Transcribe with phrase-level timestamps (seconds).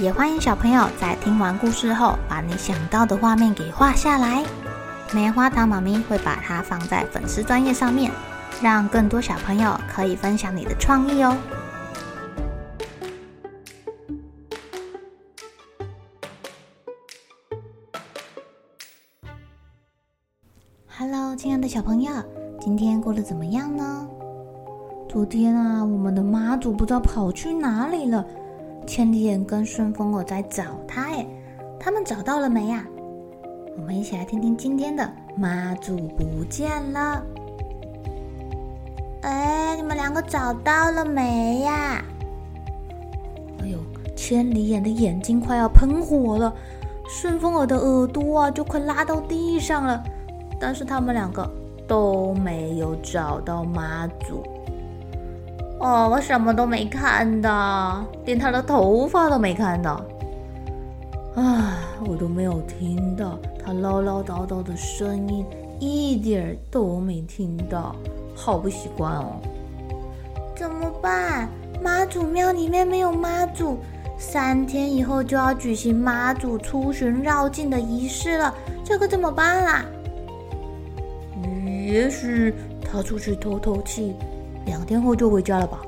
[0.00, 4.44] 也欢迎小朋友在听完故事后，把你想到的画面给画下来。
[5.12, 8.10] 棉花糖妈咪会把它放在粉丝专页上面，
[8.60, 11.36] 让更多小朋友可以分享你的创意哦。
[20.98, 22.12] Hello，亲爱的小朋友，
[22.60, 24.08] 今天过得怎么样呢？
[25.08, 28.26] 昨天啊，我们的妈祖不知道跑去哪里了。
[28.86, 31.26] 千里眼跟顺风耳在找他，哎，
[31.80, 32.86] 他们找到了没呀？
[33.76, 37.22] 我们一起来听听今天的妈祖不见了。
[39.22, 42.04] 哎，你们两个找到了没呀？
[43.62, 43.78] 哎呦，
[44.14, 46.54] 千里眼的眼睛快要喷火了，
[47.08, 50.04] 顺风耳的耳朵啊就快拉到地上了，
[50.60, 51.50] 但是他们两个
[51.88, 54.42] 都没有找到妈祖。
[55.84, 60.02] 哦，我什么都没看到，连他的头发都没看到。
[61.36, 61.76] 啊，
[62.08, 65.44] 我都没有听到他唠唠叨叨的声音，
[65.78, 67.94] 一点儿都没听到，
[68.34, 69.36] 好不习惯哦。
[70.56, 71.50] 怎么办？
[71.82, 73.76] 妈祖庙里面没有妈祖，
[74.16, 79.84] 三天以后就要举行妈祖出巡绕境的仪式了，这可怎么办啊？
[81.86, 84.16] 也许他出去透透气。
[84.66, 85.80] 两天后就回家了吧？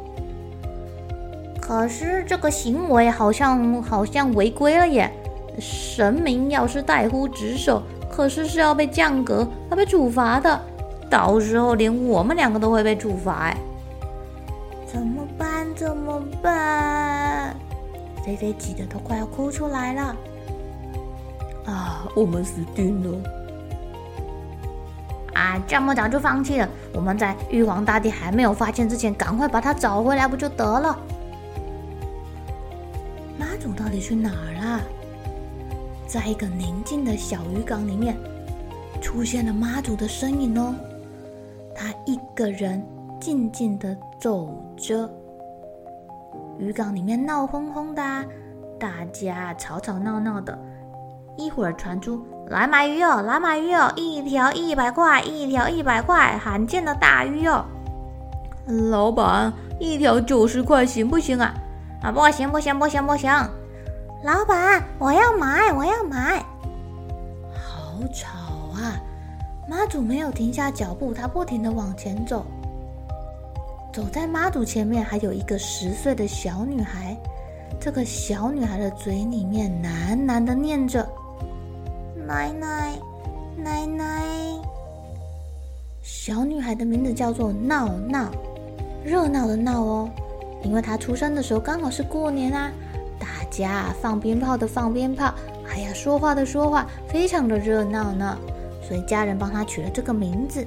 [1.60, 5.10] 可是这个行为好像好像违规了耶！
[5.58, 10.60] 神明要是怠忽职守，可是是要被降格、要被处罚的。
[11.10, 13.56] 到时候连我们两个都会被处罚哎！
[14.86, 15.66] 怎么办？
[15.74, 17.56] 怎么办？
[18.24, 20.16] 菲菲急得都快要哭出来了！
[21.64, 23.18] 啊，我们死定了！
[25.36, 26.68] 啊，这么早就放弃了？
[26.94, 30.98] 我们在玉皇大帝还没有发现之前，赶快把他找回来不就得了？
[33.38, 34.80] 妈祖到底去哪儿了？
[36.06, 38.16] 在一个宁静的小渔港里面，
[39.02, 40.74] 出现了妈祖的身影哦。
[41.74, 42.82] 他一个人
[43.20, 45.06] 静静的走着。
[46.58, 48.02] 渔港里面闹哄哄的，
[48.80, 50.58] 大家吵吵闹闹的。
[51.36, 52.24] 一会儿传出。
[52.48, 53.22] 来买鱼哦！
[53.22, 53.92] 来买鱼哦！
[53.96, 57.64] 一条一百块，一条一百块，罕见的大鱼哦！
[58.90, 61.52] 老板，一条九十块行不行啊？
[62.02, 63.28] 啊，不行不行不行不行！
[64.22, 66.38] 老板，我要买我要买！
[67.52, 68.28] 好吵
[68.80, 68.94] 啊！
[69.68, 72.46] 妈祖没有停下脚步，他不停的往前走。
[73.92, 77.16] 走在妈祖前面还有一个十岁的小女孩，
[77.80, 81.04] 这个小女孩的嘴里面喃喃的念着。
[82.26, 82.98] 奶奶，
[83.56, 84.24] 奶奶。
[86.02, 88.32] 小女孩的名字叫做闹闹，
[89.04, 90.10] 热闹的闹哦，
[90.64, 92.72] 因为她出生的时候刚好是过年啊，
[93.16, 95.32] 大家放鞭炮的放鞭炮，
[95.64, 98.36] 还要说话的说话，非常的热闹呢，
[98.82, 100.66] 所以家人帮她取了这个名字。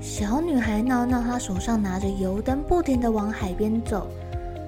[0.00, 4.08] 小女孩闹闹，她手上拿着油灯，不停的往海边走，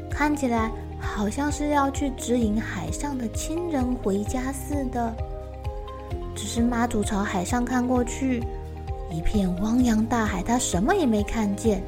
[0.09, 0.71] 看起来
[1.01, 5.13] 好像是要去指引海上的亲人回家似的。
[6.39, 8.41] 只是妈祖朝海上看过去，
[9.11, 11.83] 一片汪洋大海，他什么也没看见。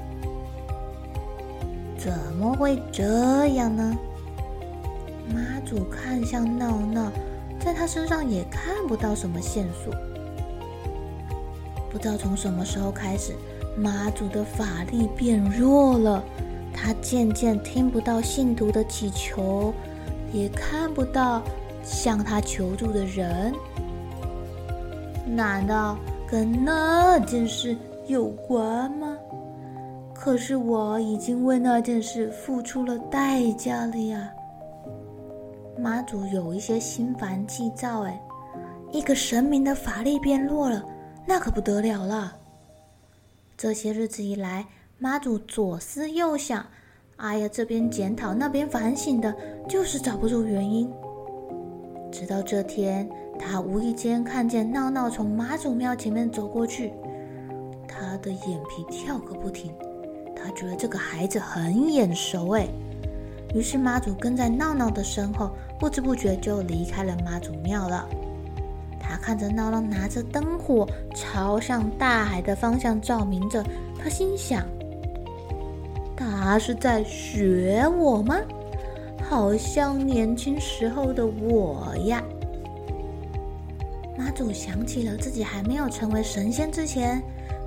[1.96, 3.96] 怎么会这样呢？
[5.32, 7.12] 妈祖看向闹闹，
[7.60, 9.94] 在他身上也看不到什么线索。
[11.92, 13.32] 不知道从什么时候开始，
[13.76, 16.24] 妈祖的法力变弱了，
[16.74, 19.72] 他渐渐听不到信徒的祈求，
[20.32, 21.40] 也看不到
[21.84, 23.54] 向他求助的人。
[25.34, 25.96] 难道
[26.28, 29.16] 跟那件事有关吗？
[30.14, 34.30] 可是我已经为那件事付出了代价了呀。
[35.78, 38.20] 妈祖有一些心烦气躁，哎，
[38.92, 40.84] 一个神明的法力变弱了，
[41.26, 42.36] 那可不得了了。
[43.56, 44.66] 这些日子以来，
[44.98, 46.66] 妈祖左思右想，
[47.16, 49.34] 哎呀，这边检讨，那边反省的，
[49.68, 50.90] 就是找不出原因。
[52.12, 53.08] 直到这天。
[53.42, 56.92] 他无意间看见闹闹从妈祖庙前面走过去，
[57.88, 59.72] 他的眼皮跳个不停。
[60.36, 62.68] 他觉得这个孩子很眼熟，哎，
[63.54, 68.06] 于是妈祖跟在闹闹的身后，不知不觉就离开了妈祖庙了。
[69.00, 73.64] 他看着闹闹拿着灯火朝向大海的方向照明着，
[73.98, 74.64] 他心想：
[76.16, 78.36] 他是在学我吗？
[79.28, 82.22] 好像年轻时候的我呀。
[84.40, 87.22] 主想起了自己还没有成为神仙之前，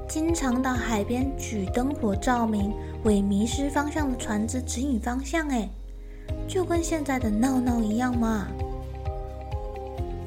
[0.09, 2.73] 经常到海边举灯火照明，
[3.03, 5.47] 为迷失方向的船只指引方向。
[5.49, 5.69] 哎，
[6.47, 8.47] 就跟现在的闹闹一样嘛。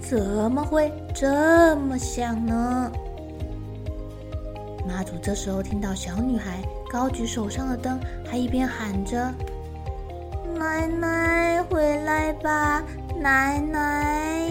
[0.00, 2.92] 怎么会这么想呢？
[4.86, 9.34] 妈祖这时候听到小女孩高举手上的灯，还一边喊着
[10.56, 12.84] ：“奶奶回来吧，
[13.18, 14.48] 奶奶！”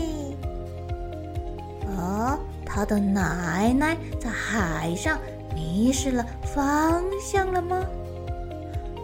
[2.76, 5.18] 他，的奶奶在海上
[5.56, 7.82] 迷失了方向了吗？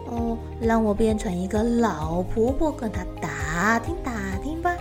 [0.08, 4.76] 哦，让我变成一个老婆婆，跟她打听打听吧。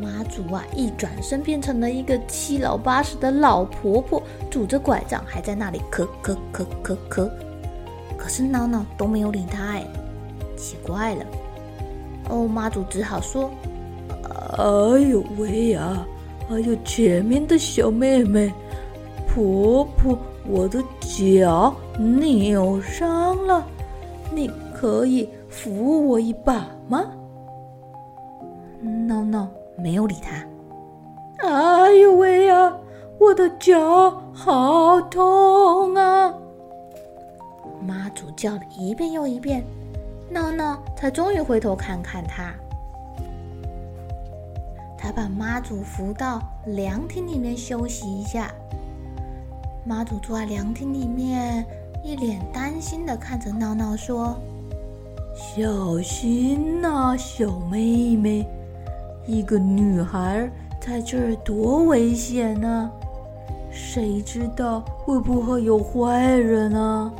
[0.00, 7.30] 妈祖啊，一转身变成了一个七老八十的老婆婆，拄着拐杖，还在那里咳咳咳咳咳。
[8.16, 9.86] 可是闹闹都没有理他，哎，
[10.56, 11.26] 奇怪了。
[12.30, 13.50] 哦，妈祖只好说
[14.56, 14.64] ：“哎
[15.00, 16.02] 呦喂呀，
[16.48, 18.52] 还有前面的小妹妹，
[19.28, 23.66] 婆婆，我的脚扭伤了，
[24.32, 27.04] 你可以扶我一把吗？”
[29.06, 29.48] 闹闹。
[29.80, 30.44] 没有理他。
[31.48, 32.76] 哎呦喂呀，
[33.20, 36.34] 我的脚好痛啊！
[37.80, 39.64] 妈祖叫了一遍又一遍，
[40.28, 42.52] 闹闹才终于回头看看他。
[44.98, 48.52] 他把妈祖扶到凉亭里面休息一下。
[49.84, 51.64] 妈祖坐在凉亭里面，
[52.04, 54.36] 一脸担心的看着闹闹说
[55.34, 58.46] ：“小心呐，小妹妹。”
[59.24, 60.50] 一个女孩
[60.80, 62.90] 在这儿多危险呢！
[63.70, 67.12] 谁知道会不会有坏人呢？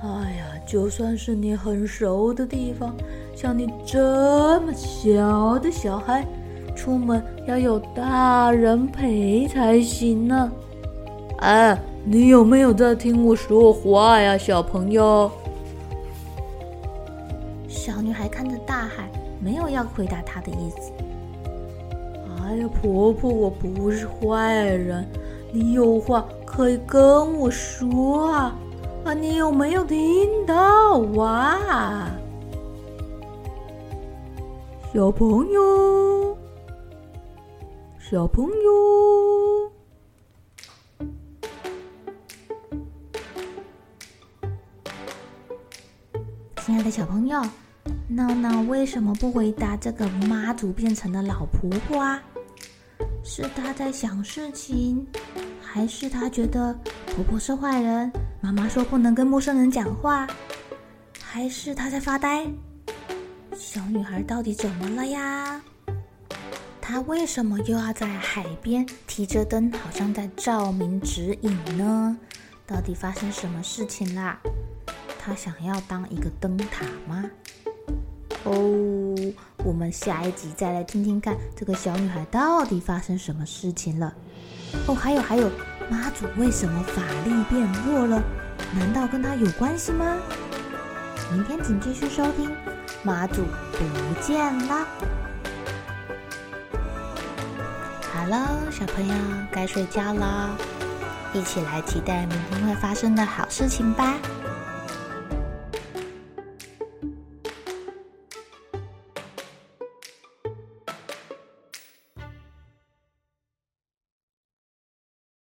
[0.00, 2.94] 哎呀，就算是你很熟的地方，
[3.34, 6.24] 像你这么小的小孩，
[6.84, 10.52] 出门要有大人陪才行呢。
[11.38, 15.30] 哎，你有没有在听我说话呀，小朋友？
[17.66, 19.08] 小女孩看着大海。
[19.40, 20.92] 没有要回答他的意思。
[22.42, 25.06] 哎呀，婆婆，我不是坏人，
[25.52, 28.54] 你有话可以跟我说啊！
[29.04, 29.98] 啊，你有没有听
[30.46, 32.10] 到哇？
[34.94, 36.23] 小朋友，
[38.10, 39.72] 小朋友，
[46.58, 47.42] 亲爱的小朋友。
[48.06, 52.22] 闹闹为什么不回答这个妈祖变成了老婆婆啊？
[53.24, 55.06] 是她在想事情，
[55.62, 58.12] 还是她觉得婆婆是坏人？
[58.42, 60.28] 妈妈说不能跟陌生人讲话，
[61.22, 62.46] 还是她在发呆？
[63.56, 65.62] 小女孩到底怎么了呀？
[66.86, 72.14] 她为什么又要在海边提着灯，好像在照明指引呢？
[72.66, 74.38] 到底发生什么事情啦？
[75.18, 77.24] 她想要当一个灯塔吗？
[78.44, 79.16] 哦，
[79.64, 84.12] 我们下一集再来听听看，这个小女孩到底发生什么事情了。
[84.86, 85.50] 哦，还有还有，
[85.88, 88.22] 妈祖为什么法力变弱了？
[88.74, 90.18] 难道跟她有关系吗？
[91.32, 92.54] 明天请继续收听，
[93.02, 93.42] 妈祖
[93.72, 94.86] 不见了。
[98.14, 99.14] 好喽，小朋友
[99.50, 100.56] 该睡觉了，
[101.32, 104.14] 一起来期待明天会发生的好事情吧。